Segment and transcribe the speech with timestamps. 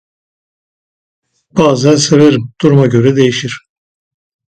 [1.51, 3.61] Bazen severim, duruma göre değişir.